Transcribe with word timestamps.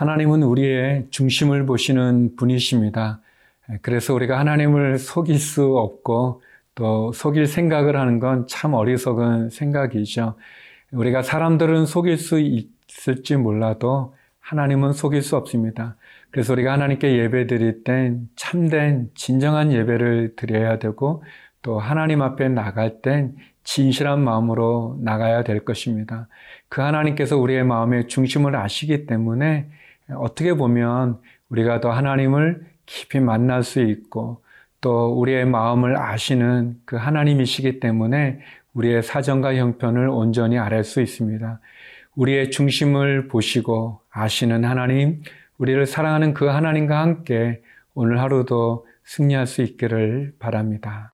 하나님은 0.00 0.42
우리의 0.42 1.08
중심을 1.10 1.66
보시는 1.66 2.34
분이십니다. 2.36 3.20
그래서 3.82 4.14
우리가 4.14 4.38
하나님을 4.38 4.96
속일 4.96 5.38
수 5.38 5.76
없고 5.76 6.40
또 6.74 7.12
속일 7.12 7.46
생각을 7.46 7.96
하는 7.96 8.18
건 8.18 8.46
참 8.46 8.72
어리석은 8.72 9.50
생각이죠. 9.50 10.36
우리가 10.92 11.20
사람들은 11.20 11.84
속일 11.84 12.16
수 12.16 12.40
있을지 12.40 13.36
몰라도 13.36 14.14
하나님은 14.40 14.94
속일 14.94 15.20
수 15.20 15.36
없습니다. 15.36 15.96
그래서 16.30 16.54
우리가 16.54 16.72
하나님께 16.72 17.18
예배 17.18 17.46
드릴 17.46 17.84
땐 17.84 18.26
참된 18.36 19.10
진정한 19.14 19.70
예배를 19.70 20.32
드려야 20.34 20.78
되고 20.78 21.22
또 21.60 21.78
하나님 21.78 22.22
앞에 22.22 22.48
나갈 22.48 23.02
땐 23.02 23.36
진실한 23.64 24.24
마음으로 24.24 24.98
나가야 25.02 25.44
될 25.44 25.62
것입니다. 25.62 26.26
그 26.70 26.80
하나님께서 26.80 27.36
우리의 27.36 27.64
마음의 27.64 28.08
중심을 28.08 28.56
아시기 28.56 29.04
때문에 29.04 29.68
어떻게 30.16 30.54
보면 30.54 31.18
우리가 31.48 31.80
더 31.80 31.90
하나님을 31.90 32.66
깊이 32.86 33.20
만날 33.20 33.62
수 33.62 33.80
있고 33.80 34.42
또 34.80 35.12
우리의 35.18 35.44
마음을 35.46 35.96
아시는 35.96 36.76
그 36.84 36.96
하나님이시기 36.96 37.80
때문에 37.80 38.40
우리의 38.74 39.02
사정과 39.02 39.56
형편을 39.56 40.08
온전히 40.08 40.58
알을 40.58 40.84
수 40.84 41.00
있습니다. 41.00 41.60
우리의 42.16 42.50
중심을 42.50 43.28
보시고 43.28 44.00
아시는 44.10 44.64
하나님, 44.64 45.22
우리를 45.58 45.84
사랑하는 45.86 46.34
그 46.34 46.46
하나님과 46.46 47.00
함께 47.00 47.62
오늘 47.94 48.20
하루도 48.20 48.86
승리할 49.04 49.46
수 49.46 49.62
있기를 49.62 50.34
바랍니다. 50.38 51.12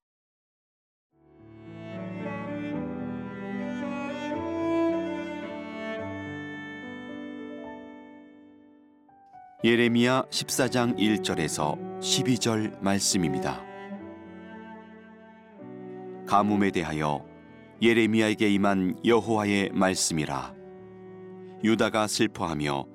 예레미야 9.63 10.25
14장 10.29 10.95
1절에서 10.99 11.99
12절 11.99 12.79
말씀입니다. 12.79 13.59
가뭄에 16.27 16.69
대하여 16.69 17.25
예레미야에게 17.81 18.49
임한 18.51 18.99
여호와의 19.03 19.71
말씀이라 19.73 20.53
유다가 21.63 22.05
슬퍼하며 22.05 22.85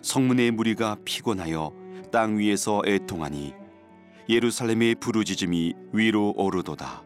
성문의 0.00 0.52
무리가 0.52 0.96
피곤하여 1.04 1.74
땅 2.10 2.38
위에서 2.38 2.80
애통하니 2.86 3.52
예루살렘의 4.30 4.94
부르짖음이 4.94 5.74
위로 5.92 6.32
오르도다 6.34 7.04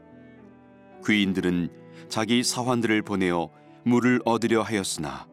귀인들은 1.04 1.68
자기 2.08 2.44
사환들을 2.44 3.02
보내어 3.02 3.50
물을 3.84 4.20
얻으려 4.24 4.62
하였으나 4.62 5.26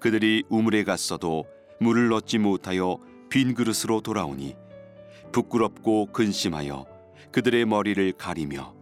그들이 0.00 0.44
우물에 0.48 0.84
갔어도 0.84 1.44
물을 1.80 2.12
얻지 2.12 2.38
못하여 2.38 2.98
빈 3.28 3.54
그릇으로 3.54 4.00
돌아오니 4.00 4.56
부끄럽고 5.32 6.06
근심하여 6.12 6.86
그들의 7.32 7.64
머리를 7.66 8.12
가리며 8.12 8.74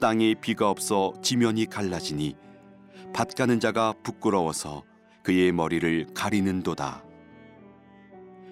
땅에 0.00 0.34
비가 0.34 0.68
없어 0.68 1.12
지면이 1.22 1.66
갈라지니 1.66 2.34
밭 3.12 3.34
가는 3.36 3.60
자가 3.60 3.94
부끄러워서 4.02 4.82
그의 5.22 5.52
머리를 5.52 6.08
가리는도다. 6.14 7.04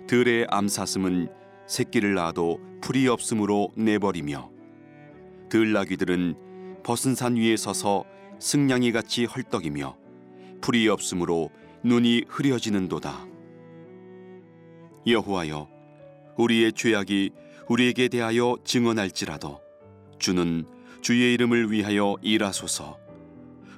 들의 0.06 0.46
암사슴은 0.48 1.28
새끼를 1.66 2.14
낳아도 2.14 2.60
풀이 2.80 3.08
없으므로 3.08 3.70
내버리며 3.76 4.50
들나귀들은 5.48 6.82
벗은 6.84 7.14
산 7.14 7.36
위에 7.36 7.56
서서 7.56 8.04
승냥이 8.38 8.92
같이 8.92 9.24
헐떡이며 9.24 9.96
풀이 10.60 10.88
없으므로 10.88 11.50
눈이 11.82 12.24
흐려지는도다. 12.28 13.29
여호와여 15.12 15.68
우리의 16.36 16.72
죄악이 16.72 17.30
우리에게 17.68 18.08
대하여 18.08 18.56
증언할지라도 18.64 19.60
주는 20.18 20.66
주의 21.02 21.32
이름을 21.34 21.70
위하여 21.72 22.16
일하소서. 22.20 22.98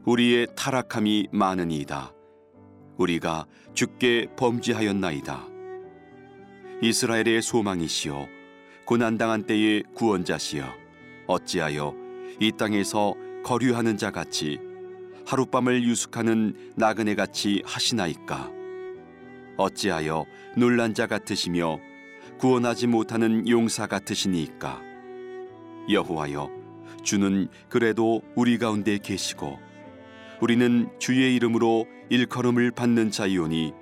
우리의 0.04 0.48
타락함이 0.56 1.28
많으니이다. 1.31 2.12
우리가 2.97 3.47
주께 3.75 4.26
범죄하였나이다. 4.37 5.47
이스라엘의 6.82 7.43
소망이시여 7.43 8.26
고난당한 8.84 9.44
때의 9.44 9.84
구원자시여 9.94 10.64
어찌하여 11.28 11.94
이 12.41 12.50
땅에서 12.59 13.14
거류하는 13.44 13.97
자 13.97 14.10
같이 14.10 14.59
하룻밤을 15.26 15.84
유숙하는 15.84 16.72
나그네 16.76 17.14
같이 17.14 17.62
하시나이까 17.64 18.62
어찌하여 19.57 20.27
놀란 20.57 20.95
자 20.95 21.07
같으시며 21.07 21.79
구원하지 22.39 22.87
못하는 22.87 23.49
용사 23.49 23.87
같으시니까? 23.87 24.81
여호와여 25.89 26.51
주는 27.03 27.49
그래도 27.69 28.23
우리 28.35 28.59
가운데 28.59 28.99
계시고 28.99 29.59
우리는 30.41 30.89
주의 30.99 31.35
이름으로 31.37 31.87
일컬음을 32.09 32.73
받는 32.73 33.11
자이오니 33.11 33.73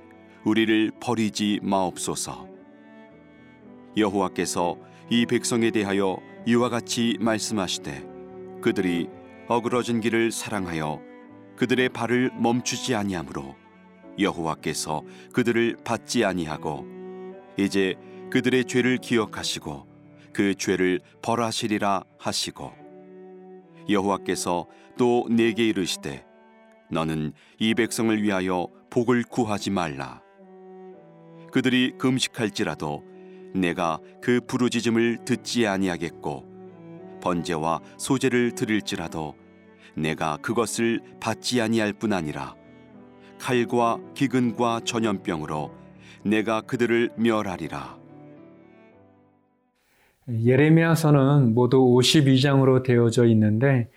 우리를 0.45 0.93
버리지 1.01 1.61
마옵소서. 1.63 2.49
여호와께서 3.97 4.77
이 5.11 5.27
백성에 5.27 5.71
대하여 5.71 6.19
이와 6.47 6.69
같이 6.69 7.17
말씀하시되 7.21 8.07
그들이 8.61 9.09
어그러진 9.49 10.01
길을 10.01 10.31
사랑하여 10.31 11.01
그들의 11.57 11.89
발을 11.91 12.31
멈추지 12.39 12.95
아니하므로 12.95 13.57
여호와께서 14.21 15.03
그들을 15.33 15.77
받지 15.85 16.25
아니하고 16.25 16.87
이제 17.57 17.95
그들의 18.31 18.65
죄를 18.67 18.99
기억하시고 18.99 19.87
그 20.33 20.55
죄를 20.55 21.01
벌하시리라 21.23 22.05
하시고 22.19 22.73
여호와께서 23.89 24.67
또 24.99 25.27
내게 25.31 25.69
이르시되 25.69 26.25
너는 26.91 27.33
이 27.59 27.75
백성을 27.75 28.23
위하여 28.23 28.69
복을 28.91 29.23
구하지 29.25 29.71
말라. 29.71 30.21
그들이 31.53 31.95
금식할지라도 31.99 33.03
내가 33.55 33.99
그 34.21 34.41
부르짖음을 34.47 35.25
듣지 35.25 35.67
아니하겠고 35.67 37.21
번제와 37.21 37.81
소제를 37.99 38.55
드릴지라도 38.55 39.35
내가 39.97 40.37
그것을 40.39 41.01
받지 41.21 41.61
아니할 41.61 41.93
뿐 41.93 42.13
아니라 42.13 42.55
칼과 43.41 43.99
기근과 44.15 44.83
전염병으로 44.85 45.71
내가 46.25 46.61
그들을 46.61 47.11
멸하리라. 47.17 47.99
예레미야서는 50.29 51.55
모두 51.55 51.79
52장으로 51.79 52.85
되어져 52.85 53.25
있는데 53.27 53.89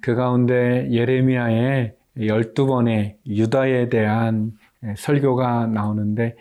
그 0.00 0.14
가운데 0.14 0.88
예레미야의 0.90 1.94
12번의 2.18 3.16
유다에 3.26 3.88
대한 3.90 4.52
설교가 4.96 5.66
나오는데 5.66 6.34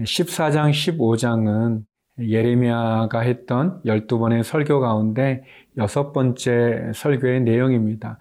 14장, 0.00 0.70
15장은 0.72 1.84
예레미야가 2.18 3.20
했던 3.20 3.80
12번의 3.84 4.42
설교 4.42 4.80
가운데 4.80 5.44
여섯 5.78 6.12
번째 6.12 6.90
설교의 6.94 7.42
내용입니다. 7.42 8.18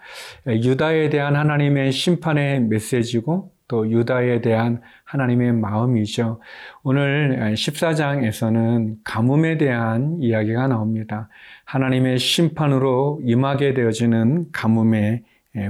유다에 0.47 1.09
대한 1.09 1.35
하나님의 1.35 1.91
심판의 1.91 2.61
메시지고 2.61 3.51
또 3.69 3.89
유다에 3.89 4.41
대한 4.41 4.81
하나님의 5.05 5.53
마음이죠. 5.53 6.41
오늘 6.83 7.53
14장에서는 7.53 8.97
가뭄에 9.05 9.57
대한 9.57 10.17
이야기가 10.19 10.67
나옵니다. 10.67 11.29
하나님의 11.65 12.17
심판으로 12.17 13.21
임하게 13.23 13.75
되어지는 13.75 14.51
가뭄의 14.51 15.23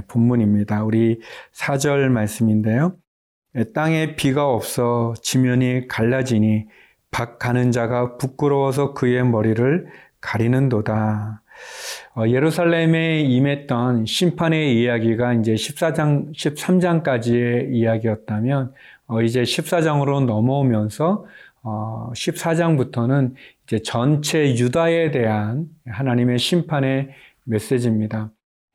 본문입니다. 0.08 0.82
우리 0.82 1.20
4절 1.52 2.08
말씀인데요. 2.08 2.96
땅에 3.74 4.16
비가 4.16 4.48
없어 4.48 5.14
지면이 5.20 5.86
갈라지니 5.86 6.66
박 7.10 7.38
가는 7.38 7.70
자가 7.70 8.16
부끄러워서 8.16 8.94
그의 8.94 9.24
머리를 9.24 9.86
가리는도다. 10.20 11.42
어, 12.20 12.28
예루살렘에 12.28 13.20
임했던 13.20 14.04
심판의 14.04 14.78
이야기가 14.78 15.32
이제 15.34 15.54
14장, 15.54 16.34
13장까지의 16.34 17.72
이야기였다면, 17.72 18.74
어, 19.06 19.22
이제 19.22 19.42
14장으로 19.42 20.26
넘어오면서, 20.26 21.24
어, 21.62 22.12
14장부터는 22.14 23.32
이제 23.64 23.78
전체 23.78 24.54
유다에 24.54 25.12
대한 25.12 25.68
하나님의 25.86 26.38
심판의 26.38 27.08
메시지입니다. 27.44 28.30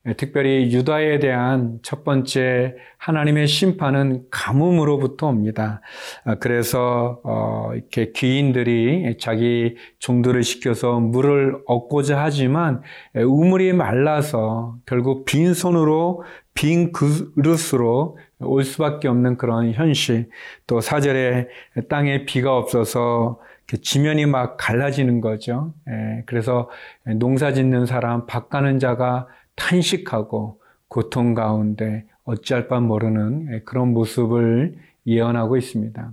예, 0.07 0.13
특별히 0.13 0.71
유다에 0.71 1.19
대한 1.19 1.79
첫 1.81 2.03
번째 2.03 2.75
하나님의 2.97 3.47
심판은 3.47 4.25
가뭄으로부터 4.29 5.27
옵니다. 5.27 5.81
아, 6.23 6.35
그래서 6.35 7.19
어, 7.23 7.71
이렇게 7.73 8.11
귀인들이 8.11 9.17
자기 9.19 9.75
종들을 9.99 10.43
시켜서 10.43 10.99
물을 10.99 11.57
얻고자 11.65 12.21
하지만 12.21 12.81
예, 13.15 13.21
우물이 13.21 13.73
말라서 13.73 14.77
결국 14.85 15.25
빈 15.25 15.53
손으로 15.53 16.23
빈 16.53 16.91
그릇으로 16.93 18.17
올 18.39 18.63
수밖에 18.63 19.07
없는 19.07 19.37
그런 19.37 19.71
현실, 19.71 20.29
또 20.67 20.81
사절에 20.81 21.47
땅에 21.89 22.25
비가 22.25 22.55
없어서 22.57 23.39
지면이 23.81 24.25
막 24.25 24.55
갈라지는 24.57 25.19
거죠. 25.19 25.73
예, 25.89 26.23
그래서 26.27 26.69
농사 27.17 27.51
짓는 27.51 27.85
사람, 27.87 28.25
밭 28.27 28.49
가는 28.49 28.79
자가 28.79 29.27
탄식하고 29.55 30.61
고통 30.87 31.33
가운데 31.33 32.05
어찌할 32.23 32.67
바 32.67 32.79
모르는 32.79 33.47
예, 33.53 33.59
그런 33.61 33.93
모습을 33.93 34.75
예언하고 35.07 35.57
있습니다. 35.57 36.11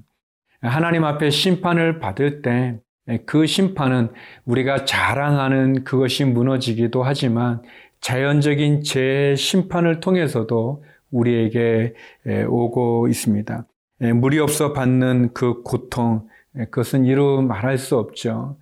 하나님 0.61 1.05
앞에 1.05 1.31
심판을 1.31 1.99
받을 1.99 2.43
때 2.43 2.81
그 3.27 3.47
심판은 3.47 4.11
우리가 4.45 4.85
자랑하는 4.85 5.85
그것이 5.85 6.25
무너지기도 6.25 7.03
하지만 7.03 7.63
자연적인 8.01 8.83
재 8.83 9.35
심판을 9.37 10.01
통해서도 10.01 10.85
우리에게 11.11 11.95
오고 12.49 13.09
있습니다. 13.09 13.67
물이 14.15 14.39
없어 14.39 14.73
받는 14.73 15.33
그 15.35 15.63
고통, 15.63 16.29
그것은 16.55 17.05
이루 17.05 17.43
말할 17.43 17.79
수 17.79 17.99
없죠. 17.99 18.57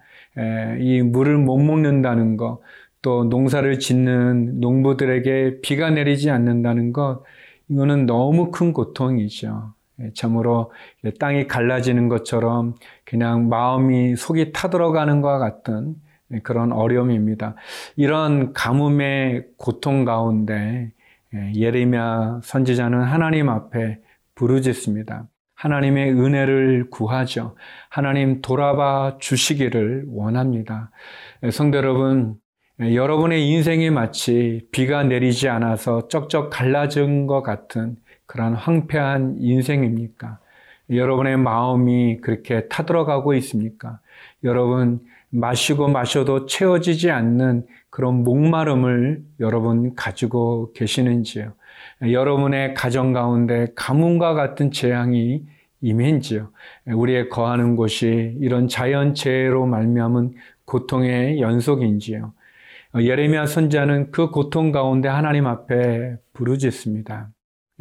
이 0.81 1.03
물을 1.03 1.37
못 1.39 1.59
먹는다는 1.59 2.37
것, 2.37 2.61
또 3.03 3.25
농사를 3.25 3.79
짓는 3.79 4.61
농부들에게 4.61 5.61
비가 5.63 5.91
내리지 5.91 6.31
않는다는 6.31 6.93
것, 6.93 7.23
이거는 7.69 8.07
너무 8.07 8.51
큰 8.51 8.73
고통이죠. 8.73 9.75
예, 10.01 10.11
참으로 10.15 10.73
땅이 11.19 11.47
갈라지는 11.47 12.09
것처럼 12.09 12.75
그냥 13.05 13.49
마음이 13.49 14.17
속이 14.17 14.53
타들어가는 14.53 15.21
것과 15.21 15.39
같은 15.39 15.95
그런 16.43 16.73
어려움입니다. 16.73 17.57
이런 17.97 18.53
가뭄의 18.53 19.47
고통 19.57 20.05
가운데 20.05 20.93
예, 21.35 21.53
예레미야 21.55 22.41
선지자는 22.43 23.03
하나님 23.03 23.49
앞에 23.49 24.01
부르짖습니다. 24.35 25.29
하나님의 25.55 26.13
은혜를 26.13 26.89
구하죠. 26.91 27.55
하나님 27.91 28.41
돌아봐 28.41 29.19
주시기를 29.21 30.07
원합니다. 30.09 30.91
예, 31.43 31.51
성도 31.51 31.79
여러분, 31.79 32.37
여러분의 32.81 33.47
인생이 33.47 33.91
마치 33.91 34.67
비가 34.73 35.03
내리지 35.03 35.51
않아서 35.51 36.09
쩍쩍 36.09 36.49
갈라진 36.49 37.27
것 37.27 37.43
같은 37.43 37.97
그러한 38.25 38.55
황폐한 38.55 39.37
인생입니까? 39.39 40.39
여러분의 40.89 41.37
마음이 41.37 42.23
그렇게 42.23 42.69
타들어가고 42.69 43.35
있습니까? 43.35 44.01
여러분, 44.45 45.01
마시고 45.29 45.89
마셔도 45.89 46.47
채워지지 46.47 47.11
않는 47.11 47.67
그런 47.91 48.25
목마름을 48.25 49.25
여러분 49.41 49.95
가지고 49.95 50.73
계시는지요? 50.73 51.53
여러분의 52.01 52.73
가정 52.73 53.13
가운데 53.13 53.67
가뭄과 53.77 54.33
같은 54.33 54.71
재앙이 54.73 55.45
임했지요? 55.83 56.49
우리의 56.87 57.29
거하는 57.29 57.77
곳이 57.77 58.39
이런 58.41 58.69
자연재해로 58.69 59.67
말미암은 59.67 60.33
고통의 60.65 61.41
연속인지요? 61.43 62.33
예레미야 62.99 63.47
선자는 63.47 64.11
그 64.11 64.31
고통 64.31 64.73
가운데 64.73 65.09
하나님 65.09 65.47
앞에 65.47 66.17
부르짖습니다. 66.33 67.31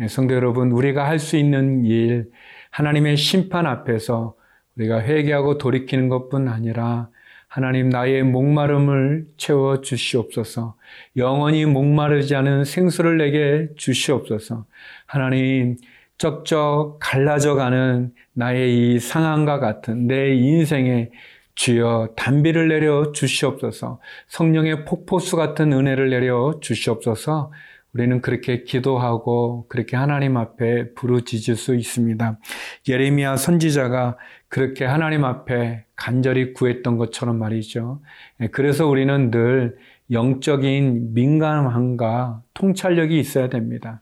예, 0.01 0.07
성도 0.07 0.35
여러분, 0.35 0.71
우리가 0.71 1.07
할 1.07 1.17
수 1.19 1.35
있는 1.35 1.83
일, 1.85 2.29
하나님의 2.71 3.17
심판 3.17 3.65
앞에서 3.65 4.35
우리가 4.77 5.01
회개하고 5.01 5.57
돌이키는 5.57 6.09
것뿐 6.09 6.47
아니라 6.47 7.09
하나님 7.47 7.89
나의 7.89 8.21
목마름을 8.23 9.25
채워 9.35 9.81
주시옵소서. 9.81 10.75
영원히 11.17 11.65
목마르지 11.65 12.35
않은 12.35 12.63
생수를 12.63 13.17
내게 13.17 13.69
주시옵소서. 13.75 14.65
하나님 15.07 15.75
쩍쩍 16.19 16.99
갈라져 17.01 17.55
가는 17.55 18.13
나의 18.33 18.93
이 18.95 18.99
상황과 18.99 19.59
같은 19.59 20.05
내 20.05 20.35
인생에 20.35 21.09
주여 21.59 22.13
단비를 22.15 22.69
내려 22.69 23.11
주시옵소서. 23.11 23.99
성령의 24.27 24.85
폭포수 24.85 25.35
같은 25.35 25.73
은혜를 25.73 26.09
내려 26.09 26.57
주시옵소서. 26.61 27.51
우리는 27.91 28.21
그렇게 28.21 28.63
기도하고 28.63 29.65
그렇게 29.67 29.97
하나님 29.97 30.37
앞에 30.37 30.93
부르짖을 30.93 31.57
수 31.57 31.75
있습니다. 31.75 32.39
예레미야 32.87 33.35
선지자가 33.35 34.17
그렇게 34.47 34.85
하나님 34.85 35.25
앞에 35.25 35.83
간절히 35.97 36.53
구했던 36.53 36.95
것처럼 36.95 37.37
말이죠. 37.39 37.99
예, 38.39 38.47
그래서 38.47 38.87
우리는 38.87 39.29
늘 39.29 39.75
영적인 40.11 41.13
민감함과 41.13 42.41
통찰력이 42.53 43.19
있어야 43.19 43.49
됩니다. 43.49 43.99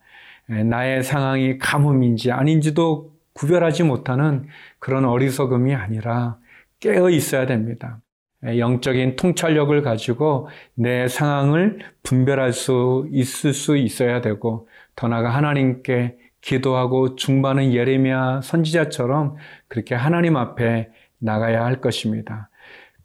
예, 0.52 0.62
나의 0.62 1.02
상황이 1.02 1.58
가뭄인지 1.58 2.32
아닌지도 2.32 3.14
구별하지 3.34 3.82
못하는 3.82 4.46
그런 4.78 5.06
어리석음이 5.06 5.74
아니라 5.74 6.38
깨어 6.80 7.10
있어야 7.10 7.46
됩니다. 7.46 8.02
영적인 8.44 9.16
통찰력을 9.16 9.82
가지고 9.82 10.48
내 10.76 11.08
상황을 11.08 11.80
분별할 12.04 12.54
수 12.54 13.08
있을 13.12 13.54
수 13.54 13.78
있어야 13.78 14.22
되고 14.22 14.68
더 14.96 15.08
나아가 15.08 15.30
하나님께 15.30 16.18
기도하고 16.42 17.16
중반은 17.16 17.74
예레미야 17.74 18.42
선지자처럼 18.42 19.36
그렇게 19.68 19.96
하나님 19.96 20.38
앞에 20.38 20.90
나가야 21.20 21.66
할 21.66 21.82
것입니다. 21.82 22.50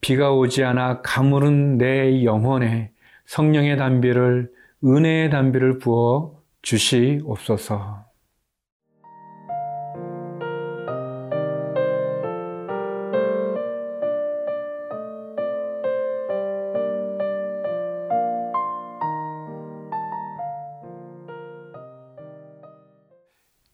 비가 0.00 0.32
오지 0.32 0.64
않아 0.64 1.00
가물은 1.02 1.78
내 1.78 2.24
영혼에 2.24 2.90
성령의 3.24 3.76
담비를 3.78 4.50
은혜의 4.84 5.30
담비를 5.30 5.78
부어 5.78 6.42
주시옵소서. 6.60 8.11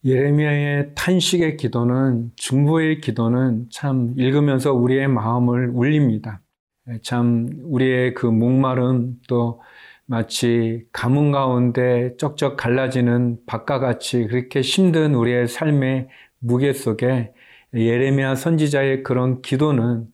예레미야의 0.04 0.92
탄식의 0.94 1.56
기도는 1.56 2.30
중보의 2.36 3.00
기도는 3.00 3.66
참 3.70 4.14
읽으면서 4.16 4.72
우리의 4.72 5.08
마음을 5.08 5.70
울립니다. 5.74 6.40
참 7.02 7.48
우리의 7.64 8.14
그 8.14 8.26
목마름 8.26 9.16
또 9.28 9.60
마치 10.06 10.84
가뭄 10.92 11.32
가운데 11.32 12.16
쩍쩍 12.16 12.56
갈라지는 12.56 13.38
밭과 13.46 13.78
같이 13.78 14.26
그렇게 14.26 14.60
힘든 14.60 15.14
우리의 15.14 15.48
삶의 15.48 16.08
무게 16.38 16.72
속에 16.72 17.32
예레미야 17.74 18.36
선지자의 18.36 19.02
그런 19.02 19.42
기도는 19.42 20.06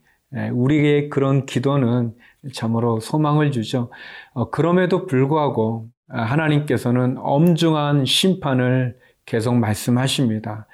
우리의 0.53 1.11
그런 1.11 1.47
기도는 1.47 2.14
참으로 2.53 2.99
소망을 3.00 3.53
주죠. 3.53 3.91
어, 4.33 4.50
그럼에도 4.50 5.07
불구하고 5.07 5.88
하나님께서는 6.09 7.17
엄중한 7.19 8.05
심판을 8.05 8.97
계속 9.26 9.57
말씀하십니다. 9.57 10.66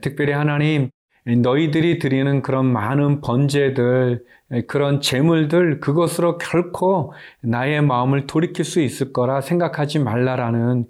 특별히 0.00 0.32
하나님, 0.32 0.90
너희들이 1.24 1.98
드리는 1.98 2.42
그런 2.42 2.66
많은 2.66 3.20
번제들, 3.20 4.24
그런 4.66 5.00
재물들, 5.00 5.80
그것으로 5.80 6.36
결코 6.36 7.12
나의 7.42 7.80
마음을 7.80 8.26
돌이킬 8.26 8.64
수 8.64 8.80
있을 8.80 9.12
거라 9.12 9.40
생각하지 9.40 10.00
말라라는 10.00 10.86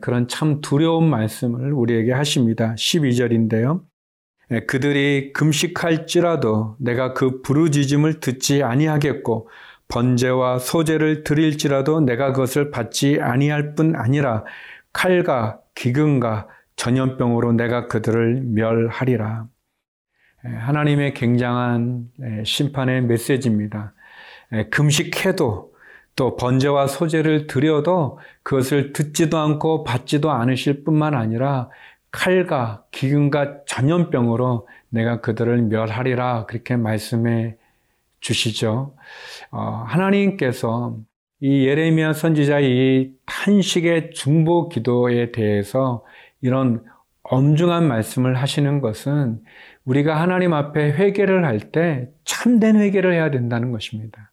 그런 0.00 0.28
참 0.28 0.60
두려운 0.62 1.08
말씀을 1.10 1.72
우리에게 1.72 2.12
하십니다. 2.12 2.74
12절인데요. 2.74 3.82
그들이 4.66 5.32
금식할지라도 5.32 6.76
내가 6.80 7.12
그 7.12 7.42
부르짖음을 7.42 8.20
듣지 8.20 8.62
아니하겠고 8.62 9.50
번제와 9.88 10.58
소제를 10.58 11.22
드릴지라도 11.22 12.00
내가 12.00 12.32
그것을 12.32 12.70
받지 12.70 13.18
아니할 13.20 13.74
뿐 13.74 13.94
아니라 13.94 14.44
칼과 14.92 15.60
기근과 15.76 16.48
전염병으로 16.74 17.52
내가 17.52 17.86
그들을 17.86 18.42
멸하리라. 18.42 19.46
하나님의 20.42 21.14
굉장한 21.14 22.08
심판의 22.44 23.02
메시지입니다. 23.02 23.94
금식해도 24.70 25.72
또 26.16 26.36
번제와 26.36 26.86
소제를 26.86 27.46
드려도 27.46 28.18
그것을 28.42 28.92
듣지도 28.92 29.38
않고 29.38 29.84
받지도 29.84 30.30
않으실 30.30 30.82
뿐만 30.84 31.14
아니라 31.14 31.68
칼과 32.10 32.84
기근과 32.90 33.64
전염병으로 33.66 34.66
내가 34.88 35.20
그들을 35.20 35.62
멸하리라 35.62 36.46
그렇게 36.46 36.76
말씀해 36.76 37.56
주시죠. 38.20 38.94
어, 39.50 39.60
하나님께서 39.86 40.96
이 41.40 41.66
예레미야 41.66 42.14
선지자의 42.14 42.70
이 42.70 43.12
탄식의 43.26 44.12
중보 44.12 44.68
기도에 44.68 45.32
대해서 45.32 46.04
이런 46.40 46.82
엄중한 47.24 47.86
말씀을 47.86 48.36
하시는 48.36 48.80
것은 48.80 49.40
우리가 49.84 50.20
하나님 50.20 50.52
앞에 50.54 50.92
회개를 50.92 51.44
할 51.44 51.70
때 51.72 52.08
참된 52.24 52.76
회개를 52.76 53.12
해야 53.12 53.30
된다는 53.30 53.70
것입니다. 53.72 54.32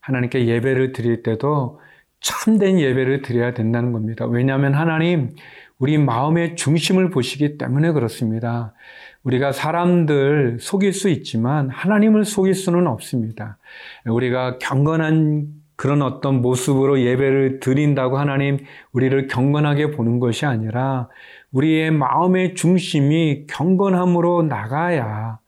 하나님께 0.00 0.46
예배를 0.46 0.92
드릴 0.92 1.22
때도 1.22 1.80
참된 2.20 2.78
예배를 2.78 3.22
드려야 3.22 3.52
된다는 3.54 3.92
겁니다. 3.92 4.26
왜냐하면 4.26 4.74
하나님 4.74 5.30
우리 5.78 5.98
마음의 5.98 6.56
중심을 6.56 7.10
보시기 7.10 7.58
때문에 7.58 7.92
그렇습니다. 7.92 8.74
우리가 9.22 9.52
사람들 9.52 10.58
속일 10.60 10.92
수 10.92 11.08
있지만 11.08 11.68
하나님을 11.70 12.24
속일 12.24 12.54
수는 12.54 12.86
없습니다. 12.86 13.58
우리가 14.06 14.58
경건한 14.58 15.59
그런 15.80 16.02
어떤 16.02 16.42
모습으로 16.42 17.00
예배를 17.00 17.58
드린다고 17.60 18.18
하나님 18.18 18.58
우리를 18.92 19.28
경건하게 19.28 19.92
보는 19.92 20.20
것이 20.20 20.44
아니라 20.44 21.08
우리의 21.52 21.90
마음의 21.90 22.54
중심이 22.54 23.46
경건함으로 23.46 24.42
나가야 24.42 25.38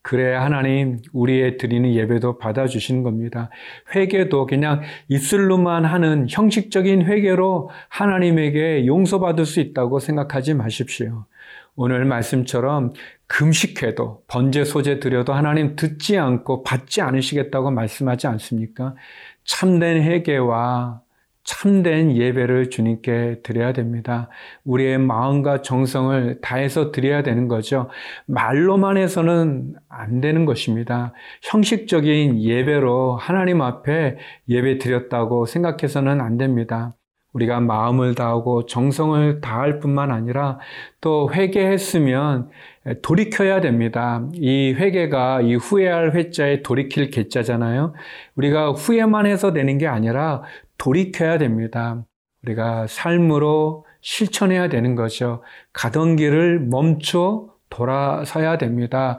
그래야 0.00 0.44
하나님 0.44 0.98
우리의 1.12 1.56
드리는 1.56 1.92
예배도 1.92 2.38
받아주시는 2.38 3.02
겁니다. 3.02 3.50
회개도 3.92 4.46
그냥 4.46 4.82
입술로만 5.08 5.84
하는 5.84 6.28
형식적인 6.30 7.06
회개로 7.06 7.70
하나님에게 7.88 8.86
용서받을 8.86 9.44
수 9.44 9.58
있다고 9.58 9.98
생각하지 9.98 10.54
마십시오. 10.54 11.24
오늘 11.74 12.04
말씀처럼 12.04 12.92
금식해도 13.26 14.24
번제 14.26 14.64
소제 14.64 15.00
드려도 15.00 15.32
하나님 15.32 15.76
듣지 15.76 16.18
않고 16.18 16.62
받지 16.62 17.00
않으시겠다고 17.00 17.70
말씀하지 17.70 18.26
않습니까? 18.26 18.94
참된 19.44 20.02
회개와 20.02 21.02
참된 21.44 22.16
예배를 22.16 22.70
주님께 22.70 23.40
드려야 23.42 23.72
됩니다. 23.72 24.28
우리의 24.64 24.98
마음과 24.98 25.62
정성을 25.62 26.40
다해서 26.42 26.92
드려야 26.92 27.22
되는 27.22 27.48
거죠. 27.48 27.88
말로만 28.26 28.96
해서는 28.96 29.74
안 29.88 30.20
되는 30.20 30.44
것입니다. 30.44 31.12
형식적인 31.42 32.40
예배로 32.40 33.16
하나님 33.16 33.62
앞에 33.62 34.18
예배 34.48 34.78
드렸다고 34.78 35.46
생각해서는 35.46 36.20
안 36.20 36.36
됩니다. 36.36 36.94
우리가 37.32 37.60
마음을 37.60 38.14
다하고 38.14 38.66
정성을 38.66 39.40
다할 39.40 39.78
뿐만 39.78 40.10
아니라 40.10 40.58
또 41.00 41.30
회개했으면 41.32 42.50
돌이켜야 43.02 43.60
됩니다. 43.60 44.26
이 44.34 44.74
회개가 44.76 45.42
이 45.42 45.54
후회할 45.54 46.14
회자에 46.14 46.62
돌이킬 46.62 47.10
개자잖아요. 47.10 47.94
우리가 48.34 48.72
후회만 48.72 49.26
해서 49.26 49.52
되는 49.52 49.78
게 49.78 49.86
아니라 49.86 50.42
돌이켜야 50.78 51.38
됩니다. 51.38 52.04
우리가 52.42 52.86
삶으로 52.88 53.84
실천해야 54.00 54.68
되는 54.68 54.94
거죠. 54.94 55.42
가던 55.72 56.16
길을 56.16 56.60
멈춰 56.60 57.48
돌아서야 57.68 58.58
됩니다. 58.58 59.18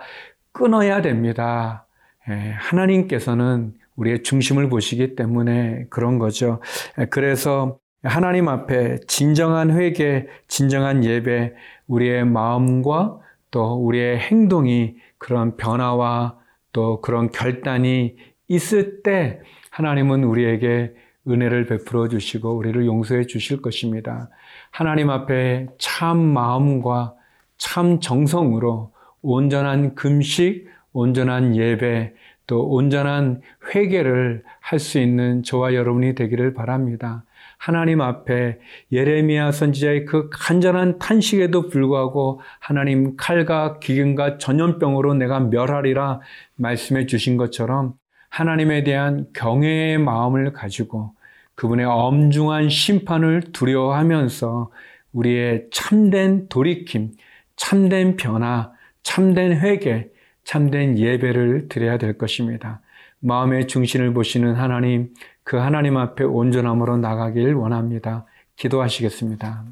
끊어야 0.52 1.02
됩니다. 1.02 1.88
예, 2.30 2.52
하나님께서는 2.58 3.74
우리의 3.96 4.24
중심을 4.24 4.70
보시기 4.70 5.16
때문에 5.16 5.86
그런 5.90 6.20
거죠. 6.20 6.62
예, 7.00 7.06
그래서 7.06 7.78
하나님 8.04 8.48
앞에 8.48 8.98
진정한 9.08 9.72
회개, 9.72 10.26
진정한 10.48 11.06
예배, 11.06 11.54
우리의 11.88 12.26
마음과 12.26 13.20
또 13.52 13.76
우리의 13.76 14.18
행동이 14.18 14.96
그런 15.20 15.56
변화와 15.56 16.38
또 16.74 17.02
그런 17.02 17.32
결단이 17.32 18.16
있을 18.48 19.04
때 19.04 19.42
하나님은 19.70 20.24
우리에게 20.24 20.94
은혜를 21.28 21.68
베풀어 21.68 22.08
주시고 22.08 22.50
우리를 22.58 22.86
용서해 22.88 23.28
주실 23.28 23.62
것입니다. 23.62 24.30
하나님 24.72 25.12
앞에 25.12 25.68
참 25.78 26.18
마음과 26.18 27.14
참 27.58 28.00
정성으로 28.00 28.92
온전한 29.22 29.94
금식, 29.94 30.68
온전한 30.94 31.56
예배, 31.56 32.14
또 32.48 32.68
온전한 32.68 33.42
회개를 33.76 34.44
할 34.60 34.80
수 34.80 35.00
있는 35.00 35.44
저와 35.44 35.76
여러분이 35.76 36.16
되기를 36.16 36.56
바랍니다. 36.56 37.24
하나님 37.62 38.02
앞에 38.02 38.58
예레미야 38.92 39.52
선지자의 39.52 40.06
그 40.06 40.30
간절한 40.32 40.98
탄식에도 40.98 41.68
불구하고 41.68 42.42
하나님 42.60 43.16
칼과 43.18 43.78
기근과 43.78 44.40
전염병으로 44.40 45.14
내가 45.14 45.40
멸하리라 45.42 46.22
말씀해 46.56 47.06
주신 47.06 47.38
것처럼 47.38 47.94
하나님에 48.30 48.84
대한 48.84 49.28
경외의 49.36 50.00
마음을 50.00 50.54
가지고 50.54 51.14
그분의 51.54 51.86
엄중한 51.86 52.70
심판을 52.70 53.52
두려워하면서 53.54 54.72
우리의 55.14 55.68
참된 55.72 56.48
돌이킴, 56.50 57.12
참된 57.58 58.16
변화, 58.16 58.72
참된 59.04 59.60
회개, 59.60 60.08
참된 60.44 60.98
예배를 60.98 61.68
드려야 61.70 62.00
될 62.00 62.18
것입니다. 62.18 62.82
마음의 63.22 63.68
중심을 63.68 64.14
보시는 64.14 64.56
하나님, 64.56 65.14
그 65.44 65.58
하나님 65.58 65.98
앞에 65.98 66.24
온전함으로 66.24 66.98
나가길 66.98 67.54
원합니다. 67.54 68.26
기도하시겠습니다. 68.56 69.66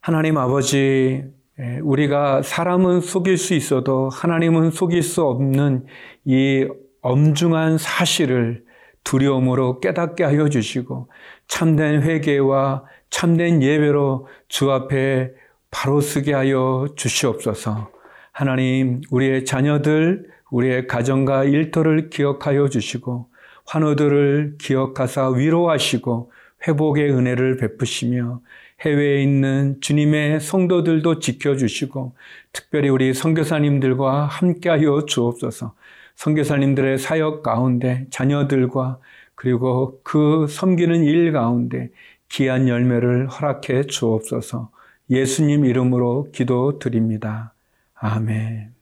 하나님 0.00 0.36
아버지, 0.36 1.24
예, 1.58 1.78
우리가 1.82 2.42
사람은 2.42 3.00
속일 3.00 3.36
수 3.36 3.54
있어도 3.54 4.08
하나님은 4.08 4.70
속일 4.70 5.02
수 5.02 5.22
없는 5.22 5.86
이 6.24 6.66
엄중한 7.02 7.78
사실을 7.78 8.64
두려움으로 9.04 9.80
깨닫게 9.80 10.24
하여 10.24 10.48
주시고 10.48 11.10
참된 11.48 12.02
회개와 12.02 12.84
참된 13.10 13.62
예배로 13.62 14.28
주 14.48 14.70
앞에 14.70 15.32
바로 15.70 16.00
서게 16.00 16.32
하여 16.32 16.86
주시옵소서. 16.96 17.90
하나님, 18.32 19.02
우리의 19.10 19.44
자녀들, 19.44 20.30
우리의 20.52 20.86
가정과 20.86 21.44
일터를 21.44 22.10
기억하여 22.10 22.68
주시고 22.68 23.26
환우들을 23.64 24.56
기억하사 24.60 25.30
위로하시고 25.30 26.30
회복의 26.68 27.10
은혜를 27.10 27.56
베푸시며 27.56 28.40
해외에 28.82 29.22
있는 29.22 29.80
주님의 29.80 30.40
성도들도 30.40 31.20
지켜주시고 31.20 32.14
특별히 32.52 32.88
우리 32.88 33.14
선교사님들과 33.14 34.26
함께하여 34.26 35.06
주옵소서. 35.06 35.74
선교사님들의 36.16 36.98
사역 36.98 37.42
가운데 37.42 38.06
자녀들과 38.10 38.98
그리고 39.34 40.00
그 40.02 40.46
섬기는 40.48 41.04
일 41.04 41.32
가운데 41.32 41.90
귀한 42.28 42.68
열매를 42.68 43.28
허락해 43.28 43.84
주옵소서. 43.84 44.70
예수님 45.10 45.64
이름으로 45.64 46.28
기도드립니다. 46.32 47.54
아멘. 47.94 48.81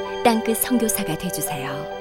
땅끝 0.23 0.57
성교사가 0.57 1.17
되주세요 1.17 2.00